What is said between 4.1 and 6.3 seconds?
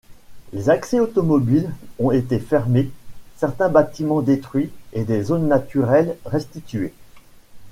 détruits et des zones naturelles